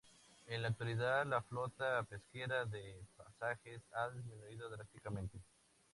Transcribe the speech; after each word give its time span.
En 0.47 0.63
la 0.63 0.69
actualidad 0.69 1.27
la 1.27 1.43
flota 1.43 2.01
pesquera 2.09 2.65
de 2.65 3.03
Pasajes 3.15 3.83
ha 3.93 4.09
disminuido 4.09 4.67
drásticamente. 4.71 5.37